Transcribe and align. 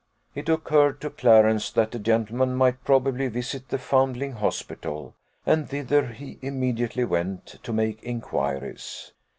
It 0.33 0.49
occurred 0.49 0.99
to 1.01 1.11
Clarence 1.11 1.69
that 1.69 1.91
the 1.91 1.99
gentleman 1.99 2.55
might 2.55 2.83
probably 2.83 3.27
visit 3.27 3.69
the 3.69 3.77
Foundling 3.77 4.31
Hospital, 4.31 5.13
and 5.45 5.69
thither 5.69 6.07
he 6.07 6.39
immediately 6.41 7.05
went, 7.05 7.59
to 7.61 7.71
make 7.71 8.01
inquiries. 8.01 9.11